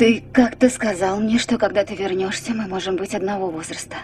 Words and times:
Ты 0.00 0.24
как-то 0.32 0.70
сказал 0.70 1.20
мне, 1.20 1.38
что 1.38 1.58
когда 1.58 1.84
ты 1.84 1.94
вернешься, 1.94 2.54
мы 2.54 2.66
можем 2.66 2.96
быть 2.96 3.14
одного 3.14 3.50
возраста. 3.50 3.96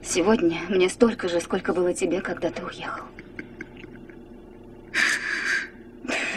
Сегодня 0.00 0.60
мне 0.68 0.88
столько 0.88 1.28
же, 1.28 1.40
сколько 1.40 1.72
было 1.72 1.92
тебе, 1.92 2.20
когда 2.20 2.52
ты 2.52 2.64
уехал. 2.64 3.02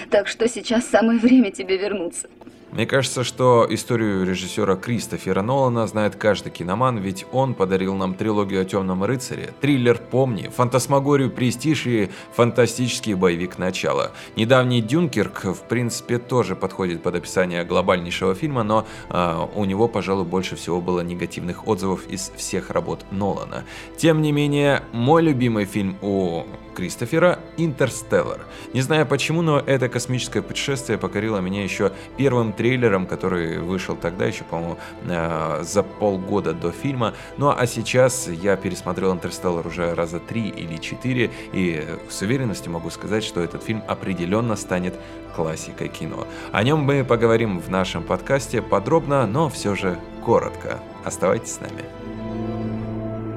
Так 0.09 0.27
что 0.27 0.47
сейчас 0.47 0.87
самое 0.87 1.19
время 1.19 1.51
тебе 1.51 1.77
вернуться. 1.77 2.27
Мне 2.75 2.85
кажется, 2.85 3.23
что 3.23 3.65
историю 3.69 4.25
режиссера 4.25 4.75
Кристофера 4.75 5.41
Нолана 5.41 5.87
знает 5.87 6.17
каждый 6.17 6.51
киноман, 6.51 6.97
ведь 6.97 7.25
он 7.31 7.53
подарил 7.53 7.95
нам 7.95 8.15
трилогию 8.15 8.61
о 8.61 8.65
Темном 8.65 9.05
рыцаре, 9.05 9.53
триллер 9.61 9.97
«Помни», 9.97 10.49
фантасмагорию 10.53 11.31
«Престиж» 11.31 11.87
и 11.87 12.09
фантастический 12.33 13.13
боевик 13.13 13.57
«Начало». 13.57 14.11
Недавний 14.35 14.81
«Дюнкерк» 14.81 15.45
в 15.45 15.61
принципе 15.69 16.17
тоже 16.17 16.57
подходит 16.57 17.01
под 17.01 17.15
описание 17.15 17.63
глобальнейшего 17.63 18.35
фильма, 18.35 18.63
но 18.63 18.85
э, 19.09 19.47
у 19.55 19.63
него, 19.63 19.87
пожалуй, 19.87 20.25
больше 20.25 20.57
всего 20.57 20.81
было 20.81 20.99
негативных 20.99 21.69
отзывов 21.69 22.05
из 22.09 22.29
всех 22.35 22.71
работ 22.71 23.05
Нолана. 23.09 23.63
Тем 23.95 24.21
не 24.21 24.33
менее, 24.33 24.83
мой 24.91 25.21
любимый 25.21 25.63
фильм 25.63 25.97
у 26.01 26.43
Кристофера 26.75 27.39
«Интерстеллар». 27.57 28.41
Не 28.73 28.81
знаю 28.81 29.05
почему, 29.05 29.41
но 29.41 29.59
это 29.59 29.89
космическое 29.89 30.41
путешествие 30.41 30.97
покорило 30.97 31.39
меня 31.39 31.63
еще 31.63 31.91
первым 32.17 32.53
трейлером, 32.53 33.07
который 33.07 33.59
вышел 33.59 33.95
тогда, 33.95 34.25
еще, 34.25 34.43
по-моему, 34.43 34.77
э, 35.07 35.63
за 35.63 35.83
полгода 35.83 36.53
до 36.53 36.71
фильма. 36.71 37.13
Ну 37.37 37.49
а 37.49 37.65
сейчас 37.65 38.27
я 38.27 38.55
пересмотрел 38.57 39.13
«Интерстеллар» 39.13 39.65
уже 39.65 39.95
раза 39.95 40.19
три 40.19 40.49
или 40.49 40.77
четыре, 40.77 41.31
и 41.53 41.83
с 42.09 42.21
уверенностью 42.21 42.71
могу 42.71 42.89
сказать, 42.89 43.23
что 43.23 43.41
этот 43.41 43.63
фильм 43.63 43.81
определенно 43.87 44.55
станет 44.55 44.93
классикой 45.35 45.87
кино. 45.87 46.27
О 46.51 46.63
нем 46.63 46.79
мы 46.79 47.03
поговорим 47.03 47.59
в 47.59 47.69
нашем 47.69 48.03
подкасте 48.03 48.61
подробно, 48.61 49.25
но 49.25 49.49
все 49.49 49.75
же 49.75 49.97
коротко. 50.23 50.79
Оставайтесь 51.03 51.53
с 51.53 51.59
нами. 51.61 51.83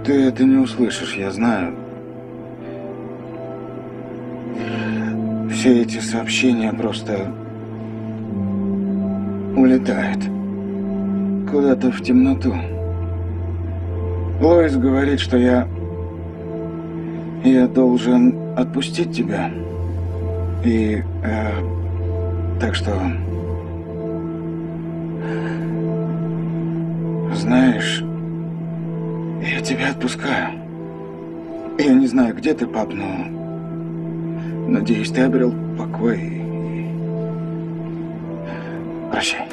Ты 0.04 0.28
это 0.28 0.44
не 0.44 0.56
услышишь, 0.56 1.14
я 1.14 1.30
знаю. 1.30 1.87
Все 5.58 5.82
эти 5.82 5.98
сообщения 5.98 6.72
просто 6.72 7.34
улетают 9.56 10.22
куда-то 11.50 11.90
в 11.90 12.00
темноту. 12.00 12.54
Лоис 14.40 14.76
говорит, 14.76 15.18
что 15.18 15.36
я... 15.36 15.66
Я 17.42 17.66
должен 17.66 18.56
отпустить 18.56 19.10
тебя. 19.10 19.50
И... 20.64 21.02
Э, 21.24 21.50
так 22.60 22.76
что... 22.76 22.92
Знаешь, 27.34 28.04
я 29.42 29.60
тебя 29.60 29.90
отпускаю. 29.90 30.50
Я 31.80 31.94
не 31.94 32.06
знаю, 32.06 32.36
где 32.36 32.54
ты, 32.54 32.64
пап, 32.64 32.92
но 32.92 33.37
Надеюсь, 34.68 35.10
ты 35.10 35.22
обрел 35.22 35.52
покой. 35.78 36.42
Прощай. 39.10 39.48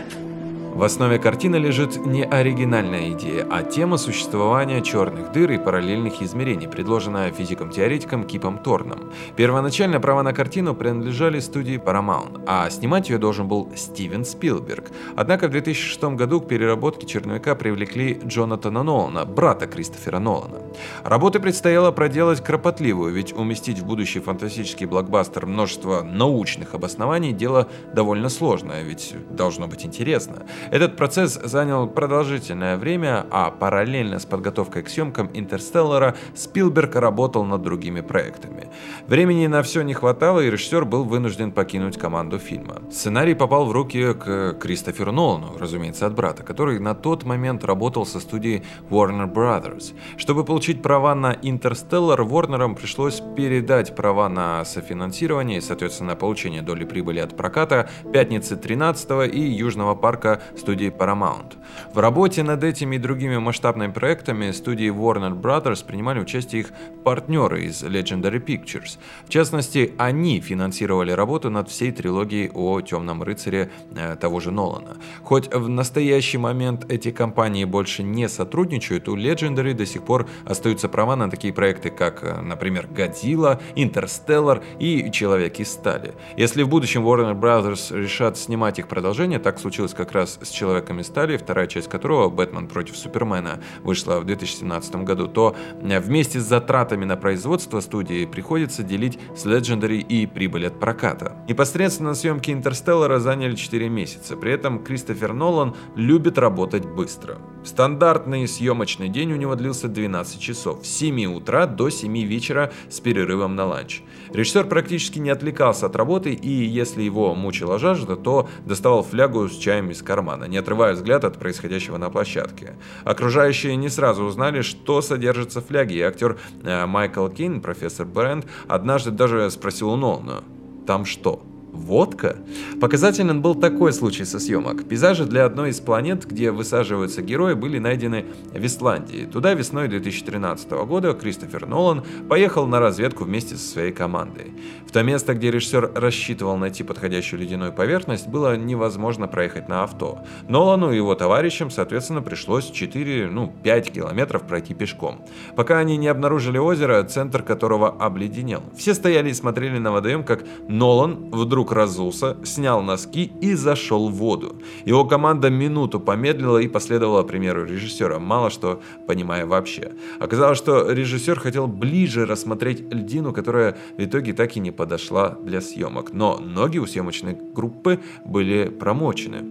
В 0.76 0.84
основе 0.84 1.20
картины 1.20 1.56
лежит 1.56 2.06
не 2.06 2.26
оригинальная 2.26 3.12
идея, 3.12 3.48
а 3.50 3.64
тема 3.64 3.96
существования 3.96 4.82
черных 4.82 5.32
дыр 5.32 5.52
и 5.52 5.58
параллельных 5.58 6.22
измерений, 6.22 6.68
предложенная 6.68 7.32
физиком-теоретиком 7.32 8.26
Кипом 8.26 8.58
Торном. 8.58 9.10
Первоначально 9.38 10.02
права 10.02 10.22
на 10.22 10.34
картину 10.34 10.76
принадлежали 10.76 11.40
студии 11.40 11.78
Paramount, 11.78 12.44
а 12.46 12.70
снимать 12.70 13.10
ее 13.10 13.18
должен 13.18 13.48
был 13.48 13.72
Стивен 13.78 14.26
Спилберг. 14.26 14.92
Однако 15.16 15.48
в 15.48 15.52
2006 15.52 16.04
году 16.16 16.42
к 16.42 16.50
переработке 16.50 17.08
черновика 17.08 17.56
привлекли 17.56 18.20
Джонатана 18.26 18.84
Нолана, 18.84 19.24
брата 19.24 19.68
Кристофера 19.68 20.20
Нолана. 20.20 20.58
Работы 21.06 21.40
предстояло 21.40 21.92
проделать 21.92 22.44
кропотливую, 22.44 23.14
ведь 23.14 23.32
уместить 23.32 23.80
в 23.80 23.86
будущий 23.86 24.20
фантастический 24.20 24.88
блокбастер 24.88 25.46
множество 25.46 26.02
научных 26.02 26.74
обоснований– 26.74 27.32
дело 27.32 27.70
довольно 27.94 28.28
сложное, 28.28 28.84
ведь 28.84 29.16
должно 29.30 29.68
быть 29.68 29.86
интересно. 29.86 30.44
Этот 30.72 30.96
процесс 30.96 31.40
занял 31.44 31.88
продолжительное 31.88 32.78
время, 32.78 33.26
а 33.30 33.52
параллельно 33.52 34.20
с 34.20 34.26
подготовкой 34.26 34.84
к 34.84 34.90
съемкам 34.90 35.30
«Интерстеллара» 35.34 36.16
Спилберг 36.34 36.96
работал 36.96 37.44
над 37.46 37.62
другими 37.62 38.02
проектами. 38.02 38.70
Времени 39.08 39.48
на 39.48 39.62
все 39.64 39.82
не 39.84 39.94
хватало, 39.94 40.40
и 40.40 40.50
режиссер 40.50 40.86
был 40.86 41.04
вынужден 41.04 41.52
покинуть 41.52 41.98
команду 41.98 42.40
фильма. 42.40 42.82
Сценарий 42.92 43.36
попал 43.36 43.66
в 43.66 43.72
руки 43.72 44.14
к 44.14 44.54
Кристоферу 44.60 45.12
Нолану, 45.12 45.56
разумеется, 45.58 46.08
от 46.08 46.16
брата, 46.16 46.44
который 46.44 46.80
на 46.80 46.96
тот 46.96 47.24
момент 47.24 47.64
работал 47.64 48.06
со 48.06 48.20
студией 48.20 48.64
Warner 48.90 49.32
Brothers. 49.32 49.94
Чтобы 50.18 50.44
получить 50.44 50.82
права 50.82 51.14
на 51.16 51.34
«Интерстеллар», 51.42 52.22
Warner 52.22 52.76
пришлось 52.76 53.22
передать 53.36 53.96
права 53.96 54.30
на 54.30 54.66
софинансирование 54.66 55.60
и, 55.60 55.62
соответственно, 55.62 56.16
получение 56.16 56.62
доли 56.62 56.86
прибыли 56.86 57.20
от 57.20 57.38
проката 57.38 57.90
«Пятницы 58.12 58.56
13 58.56 59.34
и 59.34 59.40
«Южного 59.40 59.96
парка» 59.96 60.42
студии 60.60 60.90
Paramount. 60.90 61.54
В 61.94 62.00
работе 62.00 62.44
над 62.44 62.64
этими 62.64 62.96
и 62.96 63.00
другими 63.00 63.38
масштабными 63.38 63.92
проектами 63.92 64.52
студии 64.52 64.92
Warner 64.92 65.40
Brothers 65.40 65.86
принимали 65.86 66.20
участие 66.20 66.62
их 66.62 66.72
партнеры 67.04 67.66
из 67.66 67.84
Legendary 67.84 68.44
Pictures. 68.44 68.98
В 69.26 69.30
частности, 69.30 69.94
они 69.98 70.40
финансировали 70.40 71.12
работу 71.12 71.50
над 71.50 71.70
всей 71.70 71.92
трилогией 71.92 72.50
о 72.54 72.82
Темном 72.82 73.24
рыцаре 73.24 73.70
э, 73.96 74.16
того 74.16 74.40
же 74.40 74.52
Нолана. 74.52 74.98
Хоть 75.24 75.54
в 75.54 75.70
настоящий 75.70 76.38
момент 76.38 76.86
эти 76.92 77.12
компании 77.12 77.66
больше 77.66 78.04
не 78.04 78.28
сотрудничают, 78.28 79.08
у 79.08 79.16
Legendary 79.16 79.74
до 79.74 79.86
сих 79.86 80.04
пор 80.04 80.28
остаются 80.46 80.90
права 80.90 81.16
на 81.16 81.30
такие 81.30 81.54
проекты, 81.54 81.90
как, 81.92 82.24
э, 82.24 82.42
например, 82.42 82.88
Годзилла, 82.88 83.62
Интерстеллар 83.76 84.64
и 84.80 85.12
Человек 85.12 85.60
из 85.60 85.76
стали. 85.76 86.14
Если 86.38 86.64
в 86.64 86.70
будущем 86.70 87.06
Warner 87.06 87.40
Brothers 87.40 87.96
решат 87.96 88.38
снимать 88.38 88.80
их 88.80 88.88
продолжение, 88.88 89.40
так 89.40 89.60
случилось 89.60 89.94
как 89.94 90.14
раз 90.14 90.40
с 90.46 90.52
Человеком 90.52 91.00
из 91.00 91.08
стали, 91.16 91.38
вторая 91.38 91.68
часть 91.68 91.88
которого, 91.88 92.30
Бэтмен 92.30 92.68
против 92.68 92.98
Супермена, 92.98 93.62
вышла 93.84 94.20
в 94.20 94.26
2017 94.26 94.96
году, 94.98 95.28
то 95.28 95.56
э, 95.82 96.00
вместе 96.02 96.42
с 96.42 96.44
затратами 96.44 97.06
на 97.06 97.16
производство 97.16 97.80
студии 97.80 98.26
приходится 98.26 98.84
делить 98.84 99.18
с 99.34 99.46
Legendary 99.46 100.00
и 100.00 100.26
прибыль 100.26 100.68
от 100.68 100.78
проката. 100.78 101.38
Непосредственно 101.48 102.16
съемки 102.16 102.52
Интерстеллара 102.52 103.20
заняли 103.20 103.56
4 103.56 103.88
месяца, 103.88 104.36
при 104.36 104.52
этом 104.52 104.84
Кристофер 104.84 105.32
Нолан 105.32 105.76
любит 105.96 106.38
работать 106.38 106.86
быстро. 106.86 107.38
Стандартный 107.64 108.48
съемочный 108.48 109.10
день 109.10 109.32
у 109.32 109.38
него 109.38 109.56
длился 109.56 109.88
12 109.88 110.40
часов, 110.40 110.86
с 110.86 110.90
7 110.90 111.26
утра 111.34 111.66
до 111.66 111.90
7 111.90 112.14
вечера 112.24 112.74
с 112.90 113.00
перерывом 113.00 113.56
на 113.56 113.66
ланч. 113.66 114.02
Режиссер 114.36 114.66
практически 114.66 115.18
не 115.18 115.30
отвлекался 115.30 115.86
от 115.86 115.96
работы 115.96 116.34
и, 116.34 116.50
если 116.50 117.04
его 117.04 117.34
мучила 117.36 117.80
жажда, 117.80 118.18
то 118.18 118.50
доставал 118.66 119.02
флягу 119.02 119.48
с 119.48 119.58
чаем 119.58 119.92
из 119.92 120.02
кармана, 120.02 120.44
не 120.44 120.58
отрывая 120.58 120.94
взгляд 120.94 121.24
от 121.24 121.40
происходящего 121.40 121.96
на 121.96 122.10
площадке. 122.10 122.74
Окружающие 123.06 123.78
не 123.78 123.88
сразу 123.88 124.26
узнали, 124.26 124.62
что 124.62 125.02
содержится 125.02 125.62
в 125.62 125.68
фляге, 125.68 125.96
и 125.96 126.02
актер 126.02 126.38
э, 126.64 126.86
Майкл 126.86 127.30
Кейн, 127.30 127.62
профессор 127.62 128.06
Брент, 128.06 128.46
однажды 128.68 129.12
даже 129.12 129.50
спросил 129.52 129.92
у 129.92 129.96
Нолана, 129.96 130.44
«Там 130.86 131.06
что?» 131.06 131.42
Водка? 131.76 132.38
Показательным 132.80 133.42
был 133.42 133.54
такой 133.54 133.92
случай 133.94 134.26
со 134.26 134.40
съемок. 134.40 134.88
Пейзажи 134.88 135.26
для 135.26 135.46
одной 135.46 135.72
из 135.72 135.80
планет, 135.80 136.26
где 136.26 136.52
высаживаются 136.52 137.22
герои, 137.22 137.54
были 137.54 137.80
найдены 137.80 138.26
в 138.54 138.66
Исландии. 138.66 139.28
Туда 139.32 139.54
весной 139.54 139.88
2013 139.90 140.72
года 140.88 141.14
Кристофер 141.14 141.68
Нолан 141.68 142.04
поехал 142.30 142.66
на 142.66 142.80
разведку 142.80 143.26
вместе 143.26 143.56
со 143.56 143.68
своей 143.68 143.92
командой. 143.92 144.54
В 144.88 144.92
то 144.92 145.04
место, 145.04 145.34
где 145.34 145.52
режиссер 145.52 145.92
рассчитывал 145.96 146.58
найти 146.58 146.84
подходящую 146.84 147.42
ледяную 147.42 147.74
поверхность, 147.74 148.28
было 148.28 148.56
невозможно 148.56 149.28
проехать 149.28 149.68
на 149.68 149.84
авто. 149.84 150.20
Нолану 150.48 150.92
и 150.92 150.96
его 150.96 151.14
товарищам, 151.16 151.70
соответственно, 151.70 152.22
пришлось 152.22 152.70
4, 152.72 153.28
ну, 153.28 153.54
5 153.64 153.92
километров 153.92 154.44
пройти 154.44 154.74
пешком. 154.74 155.26
Пока 155.58 155.80
они 155.80 155.98
не 155.98 156.08
обнаружили 156.08 156.58
озеро, 156.58 157.04
центр 157.04 157.44
которого 157.44 157.90
обледенел. 157.90 158.64
Все 158.78 158.94
стояли 158.94 159.30
и 159.30 159.34
смотрели 159.34 159.78
на 159.78 159.92
водоем, 159.92 160.24
как 160.24 160.44
Нолан 160.70 161.30
вдруг 161.32 161.65
вдруг 161.66 161.72
разулся, 161.72 162.38
снял 162.44 162.82
носки 162.82 163.32
и 163.42 163.56
зашел 163.56 164.10
в 164.10 164.14
воду. 164.14 164.56
Его 164.86 165.06
команда 165.06 165.50
минуту 165.50 166.00
помедлила 166.00 166.60
и 166.60 166.68
последовала 166.68 167.24
примеру 167.24 167.66
режиссера, 167.66 168.20
мало 168.20 168.50
что 168.50 168.82
понимая 169.08 169.46
вообще. 169.46 169.92
Оказалось, 170.20 170.58
что 170.58 170.92
режиссер 170.92 171.40
хотел 171.40 171.68
ближе 171.68 172.26
рассмотреть 172.26 172.82
льдину, 172.94 173.34
которая 173.34 173.76
в 173.98 174.04
итоге 174.04 174.34
так 174.34 174.56
и 174.58 174.60
не 174.60 174.72
подошла 174.72 175.38
для 175.42 175.62
съемок. 175.62 176.14
Но 176.14 176.38
ноги 176.38 176.78
у 176.78 176.86
съемочной 176.86 177.36
группы 177.56 178.00
были 178.26 178.70
промочены. 178.70 179.44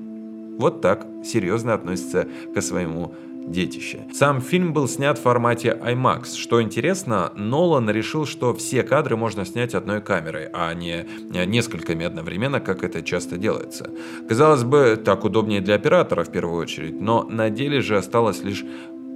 Вот 0.59 0.81
так 0.81 1.07
серьезно 1.25 1.75
относится 1.75 2.29
к 2.55 2.63
своему 2.63 3.13
детище. 3.47 4.07
Сам 4.13 4.41
фильм 4.41 4.73
был 4.73 4.89
снят 4.89 5.19
в 5.19 5.23
формате 5.23 5.79
IMAX. 5.81 6.37
Что 6.37 6.63
интересно, 6.63 7.33
Нолан 7.37 7.91
решил, 7.91 8.27
что 8.27 8.55
все 8.55 8.83
кадры 8.83 9.17
можно 9.17 9.45
снять 9.45 9.75
одной 9.75 10.01
камерой, 10.01 10.49
а 10.53 10.73
не 10.75 11.07
несколькими 11.47 12.07
одновременно, 12.07 12.61
как 12.61 12.83
это 12.85 13.03
часто 13.03 13.37
делается. 13.37 13.91
Казалось 14.29 14.65
бы, 14.65 15.01
так 15.03 15.25
удобнее 15.25 15.61
для 15.61 15.75
оператора 15.75 16.25
в 16.25 16.31
первую 16.31 16.61
очередь, 16.61 17.01
но 17.01 17.25
на 17.25 17.51
деле 17.51 17.81
же 17.81 17.97
осталось 17.97 18.43
лишь 18.43 18.65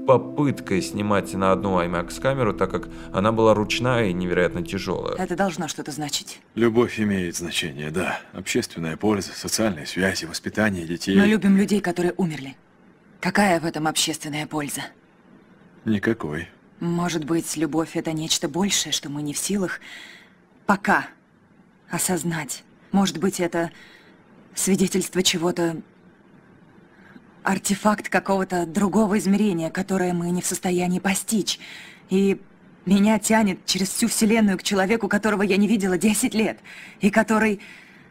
попыткой 0.06 0.80
снимать 0.80 1.34
на 1.34 1.52
одну 1.52 1.78
IMAX 1.82 2.18
камеру, 2.18 2.54
так 2.54 2.70
как 2.70 2.88
она 3.12 3.30
была 3.30 3.52
ручная 3.52 4.06
и 4.08 4.14
невероятно 4.14 4.62
тяжелая. 4.62 5.16
Это 5.16 5.36
должно 5.36 5.68
что-то 5.68 5.90
значить. 5.92 6.40
Любовь 6.54 6.98
имеет 6.98 7.36
значение, 7.36 7.90
да. 7.90 8.18
Общественная 8.32 8.96
польза, 8.96 9.32
социальные 9.34 9.84
связи, 9.84 10.24
воспитание 10.24 10.86
детей. 10.86 11.14
Мы 11.14 11.26
любим 11.26 11.58
людей, 11.58 11.82
которые 11.82 12.14
умерли. 12.16 12.56
Какая 13.20 13.58
в 13.58 13.64
этом 13.64 13.88
общественная 13.88 14.46
польза? 14.46 14.82
Никакой. 15.84 16.48
Может 16.80 17.24
быть, 17.24 17.56
любовь— 17.56 17.90
это 17.94 18.12
нечто 18.12 18.48
большее, 18.48 18.92
что 18.92 19.08
мы 19.08 19.22
не 19.22 19.34
в 19.34 19.38
силах 19.38 19.80
пока 20.66 21.08
осознать. 21.90 22.62
Может 22.92 23.18
быть, 23.18 23.40
это 23.40 23.72
свидетельство 24.54 25.22
чего-то 25.22 25.80
артефакт 27.42 28.08
какого-то 28.08 28.66
другого 28.66 29.18
измерения, 29.18 29.70
которое 29.70 30.12
мы 30.12 30.30
не 30.30 30.42
в 30.42 30.46
состоянии 30.46 31.00
постичь. 31.00 31.58
И 32.10 32.40
меня 32.86 33.18
тянет 33.18 33.64
через 33.66 33.88
всю 33.88 34.06
Вселенную 34.06 34.58
к 34.58 34.62
человеку, 34.62 35.08
которого 35.08 35.42
я 35.42 35.56
не 35.56 35.66
видела 35.66 35.98
10 35.98 36.34
лет, 36.34 36.58
и 37.00 37.10
который, 37.10 37.60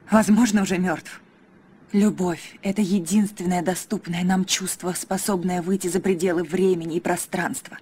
возможно, 0.09 0.63
уже 0.63 0.77
мертв. 0.77 1.21
Любовь— 1.93 2.57
это 2.63 2.81
единственное 2.81 3.61
доступное 3.61 4.23
нам 4.25 4.43
чувство, 4.43 4.91
способное 4.91 5.61
выйти 5.61 5.87
за 5.87 6.01
пределы 6.01 6.43
времени 6.43 6.97
и 6.97 6.99
пространства. 6.99 7.77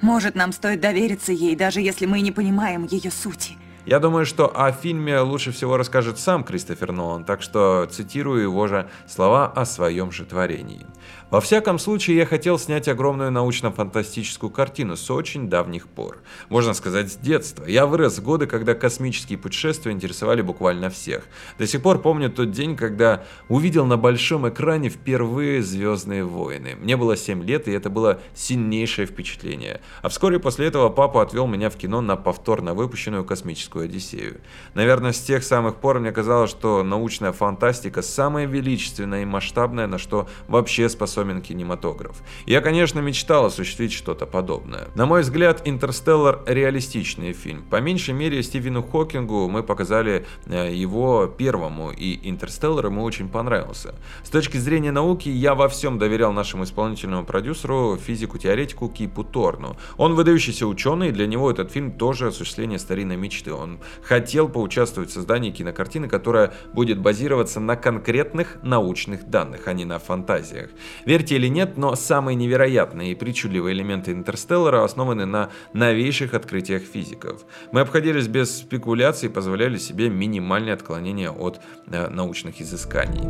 Может, 0.00 0.36
нам 0.36 0.52
стоит 0.52 0.80
довериться 0.80 1.32
ей, 1.32 1.56
даже 1.56 1.80
если 1.80 2.06
мы 2.06 2.20
не 2.20 2.30
понимаем 2.30 2.84
ее 2.84 3.10
сути— 3.10 3.56
я 3.88 4.00
думаю, 4.00 4.26
что 4.26 4.52
о 4.54 4.70
фильме 4.70 5.18
лучше 5.20 5.50
всего 5.50 5.78
расскажет 5.78 6.18
сам 6.18 6.44
Кристофер 6.44 6.92
Нолан, 6.92 7.24
так 7.24 7.40
что 7.40 7.88
цитирую 7.90 8.42
его 8.42 8.66
же 8.66 8.90
слова 9.06 9.46
о 9.46 9.64
своем 9.64 10.12
же 10.12 10.26
творении. 10.26 10.84
Во 11.30 11.42
всяком 11.42 11.78
случае, 11.78 12.16
я 12.16 12.24
хотел 12.24 12.58
снять 12.58 12.88
огромную 12.88 13.30
научно-фантастическую 13.30 14.48
картину 14.48 14.96
с 14.96 15.10
очень 15.10 15.50
давних 15.50 15.86
пор. 15.86 16.22
Можно 16.48 16.72
сказать, 16.72 17.12
с 17.12 17.16
детства. 17.16 17.66
Я 17.66 17.84
вырос 17.84 18.16
в 18.16 18.22
годы, 18.22 18.46
когда 18.46 18.74
космические 18.74 19.36
путешествия 19.36 19.92
интересовали 19.92 20.40
буквально 20.40 20.88
всех. 20.88 21.26
До 21.58 21.66
сих 21.66 21.82
пор 21.82 22.00
помню 22.00 22.30
тот 22.30 22.50
день, 22.50 22.76
когда 22.76 23.24
увидел 23.50 23.84
на 23.84 23.98
большом 23.98 24.48
экране 24.48 24.88
впервые 24.88 25.62
«Звездные 25.62 26.24
войны». 26.24 26.76
Мне 26.80 26.96
было 26.96 27.14
7 27.14 27.44
лет, 27.44 27.68
и 27.68 27.72
это 27.72 27.90
было 27.90 28.22
сильнейшее 28.34 29.06
впечатление. 29.06 29.82
А 30.00 30.08
вскоре 30.08 30.38
после 30.38 30.68
этого 30.68 30.88
папа 30.88 31.20
отвел 31.20 31.46
меня 31.46 31.68
в 31.68 31.76
кино 31.76 32.00
на 32.00 32.16
повторно 32.16 32.72
выпущенную 32.72 33.26
космическую 33.26 33.84
Одиссею. 33.84 34.40
Наверное, 34.72 35.12
с 35.12 35.20
тех 35.20 35.44
самых 35.44 35.76
пор 35.76 36.00
мне 36.00 36.10
казалось, 36.10 36.50
что 36.50 36.82
научная 36.82 37.32
фантастика 37.32 38.00
самая 38.00 38.46
величественная 38.46 39.22
и 39.22 39.26
масштабная, 39.26 39.86
на 39.86 39.98
что 39.98 40.26
вообще 40.46 40.88
способна 40.88 41.17
способен 41.18 41.42
кинематограф. 41.42 42.16
Я, 42.46 42.60
конечно, 42.60 43.00
мечтал 43.00 43.46
осуществить 43.46 43.92
что-то 43.92 44.24
подобное. 44.26 44.88
На 44.94 45.06
мой 45.06 45.22
взгляд, 45.22 45.62
«Интерстеллар»— 45.64 46.40
реалистичный 46.46 47.32
фильм. 47.32 47.64
По 47.70 47.80
меньшей 47.80 48.14
мере, 48.14 48.42
Стивену 48.42 48.82
Хокингу 48.82 49.48
мы 49.48 49.62
показали 49.64 50.24
э, 50.46 50.72
его 50.72 51.26
первому, 51.26 51.90
и 51.90 52.20
«Интерстеллар» 52.30 52.86
ему 52.86 53.02
очень 53.02 53.28
понравился. 53.28 53.94
С 54.22 54.30
точки 54.30 54.58
зрения 54.58 54.92
науки, 54.92 55.28
я 55.28 55.54
во 55.54 55.68
всем 55.68 55.98
доверял 55.98 56.32
нашему 56.32 56.62
исполнительному 56.62 57.24
продюсеру, 57.24 57.96
физику-теоретику 57.96 58.88
Кипу 58.88 59.24
Торну. 59.24 59.76
Он 59.96 60.14
выдающийся 60.14 60.66
ученый, 60.66 61.08
и 61.08 61.12
для 61.12 61.26
него 61.26 61.50
этот 61.50 61.72
фильм 61.72 61.90
тоже 61.90 62.28
осуществление 62.28 62.78
старинной 62.78 63.16
мечты. 63.16 63.52
Он 63.52 63.80
хотел 64.02 64.48
поучаствовать 64.48 65.10
в 65.10 65.12
создании 65.12 65.50
кинокартины, 65.50 66.08
которая 66.08 66.52
будет 66.72 67.00
базироваться 67.00 67.58
на 67.58 67.74
конкретных 67.74 68.58
научных 68.62 69.28
данных, 69.28 69.66
а 69.66 69.72
не 69.72 69.84
на 69.84 69.98
фантазиях. 69.98 70.70
Верьте 71.08 71.36
или 71.36 71.46
нет, 71.48 71.78
но 71.78 71.94
самые 71.94 72.34
невероятные 72.34 73.12
и 73.12 73.14
причудливые 73.14 73.74
элементы 73.74 74.12
Интерстеллара 74.12 74.84
основаны 74.84 75.24
на 75.24 75.48
новейших 75.72 76.34
открытиях 76.34 76.82
физиков. 76.82 77.46
Мы 77.72 77.80
обходились 77.80 78.28
без 78.28 78.58
спекуляций 78.58 79.30
и 79.30 79.32
позволяли 79.32 79.78
себе 79.78 80.10
минимальное 80.10 80.74
отклонение 80.74 81.30
от 81.30 81.62
э, 81.86 82.10
научных 82.10 82.60
изысканий. 82.60 83.22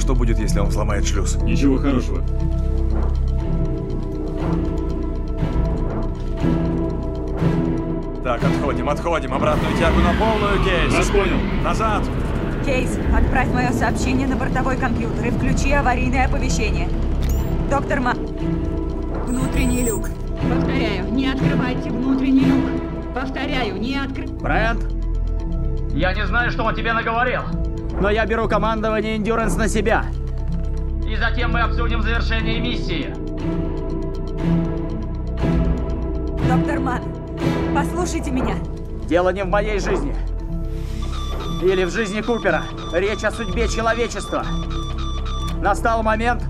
Что 0.00 0.16
будет, 0.16 0.40
если 0.40 0.58
он 0.58 0.66
взломает 0.66 1.06
шлюз? 1.06 1.36
Ничего 1.36 1.76
хорошего. 1.76 2.26
Так, 8.24 8.42
отходим, 8.42 8.88
отходим. 8.88 9.32
Обратную 9.32 9.76
тягу 9.78 10.00
на 10.00 10.12
полную, 10.14 10.64
Кейс. 10.64 10.92
Вас 10.92 11.08
понял. 11.08 11.38
Назад. 11.62 12.02
Кейс, 12.64 12.96
отправь 13.12 13.48
мое 13.52 13.72
сообщение 13.72 14.28
на 14.28 14.36
бортовой 14.36 14.76
компьютер 14.76 15.26
и 15.26 15.30
включи 15.30 15.72
аварийное 15.72 16.26
оповещение. 16.26 16.88
Доктор 17.68 18.00
Ма... 18.00 18.14
Внутренний 19.26 19.82
люк. 19.82 20.08
Повторяю, 20.48 21.10
не 21.10 21.28
открывайте 21.28 21.90
внутренний 21.90 22.44
люк. 22.44 22.64
Повторяю, 23.14 23.80
не 23.80 23.96
откры... 23.96 24.26
Брент, 24.28 24.86
я 25.92 26.14
не 26.14 26.24
знаю, 26.24 26.52
что 26.52 26.64
он 26.64 26.74
тебе 26.76 26.92
наговорил. 26.92 27.42
Но 28.00 28.10
я 28.10 28.26
беру 28.26 28.48
командование 28.48 29.18
Endurance 29.18 29.56
на 29.56 29.68
себя. 29.68 30.04
И 31.08 31.16
затем 31.16 31.52
мы 31.52 31.60
обсудим 31.60 32.00
завершение 32.02 32.60
миссии. 32.60 33.12
Доктор 36.48 36.78
Ман, 36.78 37.02
послушайте 37.74 38.30
меня. 38.30 38.54
Дело 39.08 39.30
не 39.30 39.42
в 39.42 39.48
моей 39.48 39.80
жизни. 39.80 40.14
Или 41.62 41.84
в 41.84 41.90
жизни 41.90 42.20
Купера. 42.22 42.64
Речь 42.92 43.22
о 43.22 43.30
судьбе 43.30 43.68
человечества. 43.68 44.44
Настал 45.60 46.02
момент, 46.02 46.42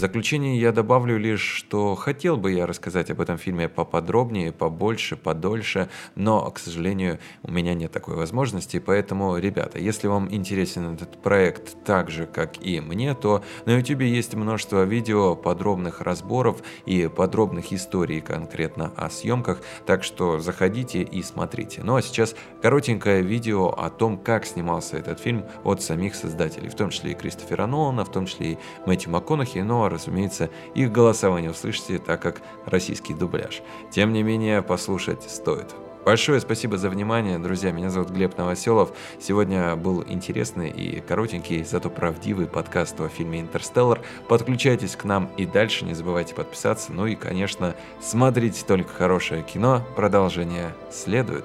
заключение 0.00 0.58
я 0.58 0.72
добавлю 0.72 1.18
лишь, 1.18 1.42
что 1.42 1.94
хотел 1.94 2.36
бы 2.36 2.52
я 2.52 2.66
рассказать 2.66 3.10
об 3.10 3.20
этом 3.20 3.36
фильме 3.36 3.68
поподробнее, 3.68 4.50
побольше, 4.50 5.14
подольше, 5.14 5.88
но, 6.14 6.50
к 6.50 6.58
сожалению, 6.58 7.18
у 7.42 7.52
меня 7.52 7.74
нет 7.74 7.92
такой 7.92 8.16
возможности, 8.16 8.78
поэтому, 8.78 9.36
ребята, 9.36 9.78
если 9.78 10.08
вам 10.08 10.32
интересен 10.32 10.94
этот 10.94 11.20
проект 11.22 11.84
так 11.84 12.10
же, 12.10 12.26
как 12.26 12.64
и 12.64 12.80
мне, 12.80 13.14
то 13.14 13.44
на 13.66 13.76
YouTube 13.76 14.00
есть 14.00 14.34
множество 14.34 14.84
видео, 14.84 15.36
подробных 15.36 16.00
разборов 16.00 16.62
и 16.86 17.06
подробных 17.06 17.72
историй 17.72 18.22
конкретно 18.22 18.92
о 18.96 19.10
съемках, 19.10 19.60
так 19.84 20.02
что 20.02 20.38
заходите 20.38 21.02
и 21.02 21.22
смотрите. 21.22 21.82
Ну 21.84 21.96
а 21.96 22.02
сейчас 22.02 22.34
коротенькое 22.62 23.22
видео 23.22 23.68
о 23.68 23.90
том, 23.90 24.16
как 24.16 24.46
снимался 24.46 24.96
этот 24.96 25.20
фильм 25.20 25.44
от 25.62 25.82
самих 25.82 26.14
создателей, 26.14 26.70
в 26.70 26.74
том 26.74 26.88
числе 26.88 27.12
и 27.12 27.14
Кристофера 27.14 27.66
Нолана, 27.66 28.06
в 28.06 28.10
том 28.10 28.24
числе 28.24 28.52
и 28.52 28.58
Мэтью 28.86 29.10
МакКонахи, 29.10 29.58
но 29.58 29.89
разумеется, 29.90 30.50
их 30.74 30.90
голоса 30.90 31.30
вы 31.30 31.42
не 31.42 31.48
услышите, 31.48 31.98
так 31.98 32.22
как 32.22 32.40
российский 32.64 33.14
дубляж. 33.14 33.62
Тем 33.90 34.12
не 34.12 34.22
менее, 34.22 34.62
послушать 34.62 35.22
стоит. 35.30 35.74
Большое 36.04 36.40
спасибо 36.40 36.78
за 36.78 36.88
внимание, 36.88 37.38
друзья. 37.38 37.72
Меня 37.72 37.90
зовут 37.90 38.10
Глеб 38.10 38.38
Новоселов. 38.38 38.92
Сегодня 39.20 39.76
был 39.76 40.02
интересный 40.02 40.70
и 40.70 41.00
коротенький, 41.00 41.62
зато 41.62 41.90
правдивый 41.90 42.46
подкаст 42.46 42.98
о 43.00 43.08
фильме 43.08 43.40
«Интерстеллар». 43.40 44.00
Подключайтесь 44.26 44.96
к 44.96 45.04
нам 45.04 45.30
и 45.36 45.44
дальше. 45.44 45.84
Не 45.84 45.92
забывайте 45.92 46.34
подписаться. 46.34 46.92
Ну 46.92 47.06
и, 47.06 47.16
конечно, 47.16 47.76
смотрите 48.00 48.64
только 48.66 48.92
хорошее 48.94 49.42
кино. 49.42 49.82
Продолжение 49.94 50.74
следует. 50.90 51.44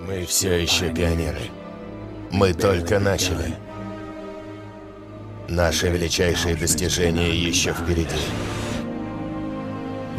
Мы 0.00 0.24
все 0.24 0.60
еще 0.60 0.92
пионеры. 0.92 1.42
Мы 2.32 2.54
только 2.54 2.98
начали. 2.98 3.54
Наши 5.48 5.88
величайшие 5.88 6.56
достижения 6.56 7.34
еще 7.34 7.72
впереди. 7.72 8.08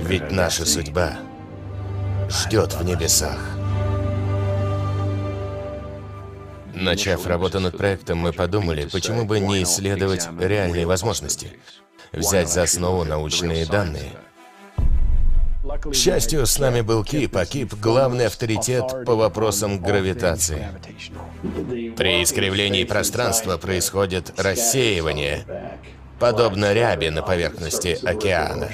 Ведь 0.02 0.32
наша 0.32 0.66
судьба 0.66 1.18
ждет 2.30 2.74
в 2.74 2.84
небесах. 2.84 3.40
Начав 6.74 7.26
работу 7.26 7.60
над 7.60 7.78
проектом, 7.78 8.18
мы 8.18 8.34
подумали, 8.34 8.88
почему 8.92 9.26
бы 9.26 9.40
не 9.40 9.64
исследовать 9.64 10.28
реальные 10.40 10.86
возможности. 10.86 11.54
Взять 12.12 12.50
за 12.50 12.64
основу 12.64 13.06
научные 13.06 13.66
данные. 13.66 14.12
К 15.84 15.94
счастью, 15.94 16.46
с 16.46 16.60
нами 16.60 16.82
был 16.82 17.04
Кип, 17.04 17.36
а 17.36 17.46
Кип— 17.46 17.74
главный 17.82 18.28
авторитет 18.28 19.06
по 19.06 19.16
вопросам 19.16 19.80
гравитации. 19.80 20.70
При 21.98 22.24
искривлении 22.24 22.86
пространства 22.86 23.58
происходит 23.58 24.34
рассеивание, 24.38 25.46
подобно 26.20 26.74
ряби 26.74 27.10
на 27.10 27.22
поверхности 27.22 28.00
океана. 28.04 28.70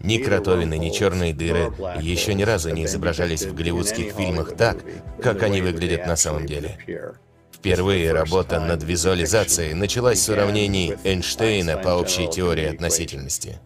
Ни 0.00 0.18
кротовины, 0.18 0.76
ни 0.78 0.90
черные 0.90 1.32
дыры 1.32 1.72
еще 2.00 2.34
ни 2.34 2.42
разу 2.42 2.70
не 2.70 2.84
изображались 2.84 3.44
в 3.44 3.54
голливудских 3.54 4.12
фильмах 4.12 4.54
так, 4.54 4.78
как 5.22 5.42
они 5.42 5.62
выглядят 5.62 6.06
на 6.06 6.16
самом 6.16 6.46
деле. 6.46 6.78
Впервые 7.52 8.12
работа 8.12 8.60
над 8.60 8.82
визуализацией 8.84 9.74
началась 9.74 10.22
с 10.22 10.28
уравнений 10.28 10.94
Эйнштейна 11.04 11.78
по 11.78 11.90
общей 11.90 12.28
теории 12.28 12.66
относительности. 12.66 13.58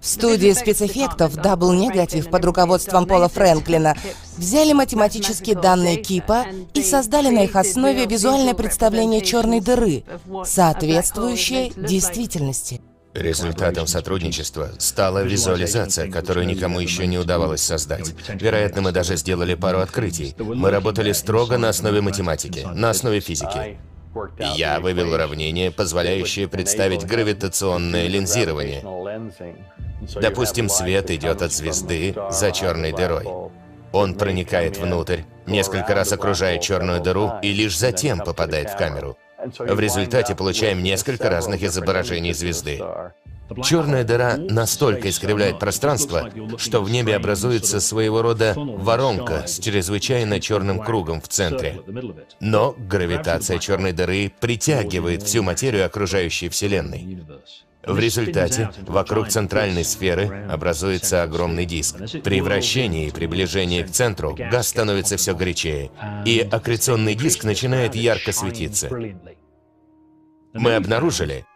В 0.00 0.06
студии 0.06 0.52
спецэффектов 0.52 1.34
Double 1.34 1.76
Negative 1.76 2.30
под 2.30 2.44
руководством 2.46 3.06
Пола 3.06 3.28
Фрэнклина 3.28 3.94
взяли 4.38 4.72
математические 4.72 5.56
данные 5.56 5.96
Кипа 5.96 6.46
и 6.72 6.82
создали 6.82 7.28
на 7.28 7.44
их 7.44 7.54
основе 7.54 8.06
визуальное 8.06 8.54
представление 8.54 9.20
черной 9.20 9.60
дыры, 9.60 10.04
соответствующее 10.44 11.70
действительности. 11.76 12.80
Результатом 13.12 13.86
сотрудничества 13.86 14.70
стала 14.78 15.24
визуализация, 15.24 16.10
которую 16.10 16.46
никому 16.46 16.80
еще 16.80 17.06
не 17.06 17.18
удавалось 17.18 17.62
создать. 17.62 18.14
Вероятно, 18.28 18.82
мы 18.82 18.92
даже 18.92 19.16
сделали 19.16 19.54
пару 19.54 19.80
открытий. 19.80 20.34
Мы 20.38 20.70
работали 20.70 21.12
строго 21.12 21.58
на 21.58 21.68
основе 21.68 22.00
математики, 22.00 22.66
на 22.72 22.90
основе 22.90 23.20
физики. 23.20 23.78
Я 24.38 24.80
вывел 24.80 25.12
уравнение, 25.12 25.70
позволяющее 25.70 26.48
представить 26.48 27.04
гравитационное 27.04 28.08
линзирование. 28.08 28.82
Допустим, 30.20 30.68
свет 30.68 31.10
идет 31.10 31.42
от 31.42 31.52
звезды 31.52 32.14
за 32.30 32.50
черной 32.52 32.92
дырой. 32.92 33.26
Он 33.92 34.14
проникает 34.14 34.76
внутрь, 34.76 35.22
несколько 35.46 35.94
раз 35.94 36.12
окружает 36.12 36.62
черную 36.62 37.00
дыру 37.00 37.32
и 37.42 37.52
лишь 37.52 37.76
затем 37.76 38.18
попадает 38.18 38.70
в 38.70 38.76
камеру. 38.76 39.16
В 39.58 39.80
результате 39.80 40.34
получаем 40.34 40.82
несколько 40.82 41.30
разных 41.30 41.62
изображений 41.62 42.32
звезды. 42.32 42.80
Черная 43.64 44.04
дыра 44.04 44.36
настолько 44.36 45.08
искривляет 45.10 45.58
пространство, 45.58 46.30
что 46.56 46.82
в 46.82 46.90
небе 46.90 47.16
образуется 47.16 47.80
своего 47.80 48.22
рода 48.22 48.54
воронка 48.56 49.46
с 49.46 49.58
чрезвычайно 49.58 50.40
черным 50.40 50.80
кругом 50.80 51.20
в 51.20 51.28
центре. 51.28 51.80
Но 52.40 52.74
гравитация 52.78 53.58
черной 53.58 53.92
дыры 53.92 54.32
притягивает 54.40 55.22
всю 55.22 55.42
материю 55.42 55.86
окружающей 55.86 56.48
Вселенной. 56.48 57.24
В 57.86 57.98
результате 57.98 58.70
вокруг 58.86 59.28
центральной 59.28 59.84
сферы 59.84 60.46
образуется 60.50 61.22
огромный 61.22 61.64
диск. 61.64 61.96
При 62.22 62.40
вращении 62.42 63.08
и 63.08 63.10
приближении 63.10 63.82
к 63.82 63.90
центру 63.90 64.34
газ 64.34 64.68
становится 64.68 65.16
все 65.16 65.34
горячее, 65.34 65.90
и 66.26 66.40
аккреционный 66.40 67.14
диск 67.14 67.44
начинает 67.44 67.94
ярко 67.94 68.32
светиться. 68.32 68.90
Мы 70.52 70.74
обнаружили, 70.74 71.46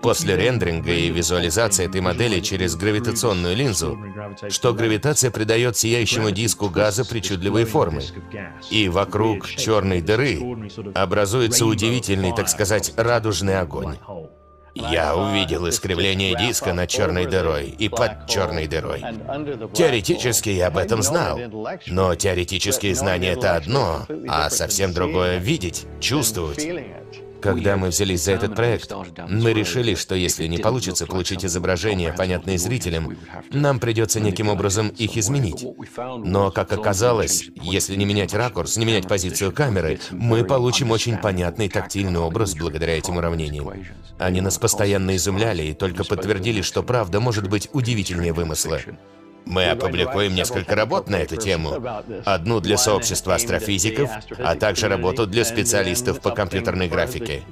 после 0.00 0.36
рендеринга 0.36 0.92
и 0.92 1.10
визуализации 1.10 1.86
этой 1.86 2.00
модели 2.00 2.40
через 2.40 2.76
гравитационную 2.76 3.56
линзу, 3.56 3.98
что 4.48 4.72
гравитация 4.72 5.30
придает 5.30 5.76
сияющему 5.76 6.30
диску 6.30 6.68
газа 6.68 7.04
причудливые 7.04 7.66
формы. 7.66 8.02
И 8.70 8.88
вокруг 8.88 9.48
черной 9.48 10.00
дыры 10.00 10.40
образуется 10.94 11.66
удивительный, 11.66 12.34
так 12.34 12.48
сказать, 12.48 12.92
радужный 12.96 13.58
огонь. 13.58 13.96
Я 14.74 15.14
увидел 15.14 15.68
искривление 15.68 16.34
диска 16.34 16.72
над 16.72 16.88
черной 16.88 17.26
дырой 17.26 17.68
и 17.68 17.88
под 17.88 18.26
черной 18.26 18.66
дырой. 18.66 19.00
Теоретически 19.74 20.48
я 20.50 20.68
об 20.68 20.78
этом 20.78 21.02
знал, 21.02 21.38
но 21.86 22.14
теоретические 22.14 22.94
знания— 22.94 23.32
это 23.32 23.56
одно, 23.56 24.06
а 24.28 24.48
совсем 24.48 24.94
другое— 24.94 25.38
видеть, 25.38 25.86
чувствовать. 26.00 26.66
Когда 27.42 27.76
мы 27.76 27.88
взялись 27.88 28.22
за 28.22 28.32
этот 28.32 28.54
проект, 28.54 28.92
мы 29.28 29.52
решили, 29.52 29.94
что 29.94 30.14
если 30.14 30.46
не 30.46 30.58
получится 30.58 31.06
получить 31.06 31.44
изображения, 31.44 32.12
понятные 32.12 32.58
зрителям, 32.58 33.16
нам 33.50 33.80
придется 33.80 34.20
неким 34.20 34.48
образом 34.48 34.88
их 34.88 35.16
изменить. 35.16 35.66
Но, 36.18 36.50
как 36.50 36.72
оказалось, 36.72 37.50
если 37.56 37.96
не 37.96 38.04
менять 38.04 38.32
ракурс, 38.32 38.76
не 38.76 38.86
менять 38.86 39.08
позицию 39.08 39.52
камеры, 39.52 40.00
мы 40.10 40.44
получим 40.44 40.90
очень 40.90 41.16
понятный 41.16 41.68
тактильный 41.68 42.20
образ 42.20 42.54
благодаря 42.54 42.96
этим 42.96 43.16
уравнениям. 43.16 43.70
Они 44.18 44.40
нас 44.40 44.58
постоянно 44.58 45.16
изумляли 45.16 45.64
и 45.64 45.74
только 45.74 46.04
подтвердили, 46.04 46.62
что 46.62 46.82
правда 46.82 47.20
может 47.20 47.48
быть 47.48 47.68
удивительнее 47.72 48.32
вымысла. 48.32 48.80
Мы 49.46 49.66
опубликуем 49.66 50.34
несколько 50.34 50.74
работ 50.74 51.08
на 51.08 51.16
эту 51.16 51.36
тему. 51.36 51.82
Одну 52.24 52.60
для 52.60 52.76
сообщества 52.76 53.34
астрофизиков, 53.34 54.10
а 54.38 54.54
также 54.54 54.88
работу 54.88 55.26
для 55.26 55.44
специалистов 55.44 56.20
по 56.20 56.30
компьютерной 56.30 56.88
графике. 56.88 57.42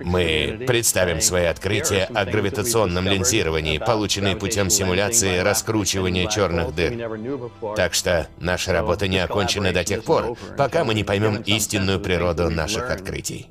Мы 0.00 0.64
представим 0.66 1.20
свои 1.20 1.44
открытия 1.44 2.04
о 2.14 2.24
гравитационном 2.24 3.06
линзировании, 3.06 3.78
полученные 3.78 4.36
путем 4.36 4.70
симуляции 4.70 5.38
раскручивания 5.38 6.28
черных 6.28 6.74
дыр. 6.74 7.10
Так 7.76 7.94
что 7.94 8.28
наша 8.38 8.72
работа 8.72 9.08
не 9.08 9.18
окончена 9.18 9.72
до 9.72 9.84
тех 9.84 10.04
пор, 10.04 10.36
пока 10.56 10.84
мы 10.84 10.94
не 10.94 11.04
поймем 11.04 11.36
истинную 11.42 12.00
природу 12.00 12.50
наших 12.50 12.90
открытий. 12.90 13.48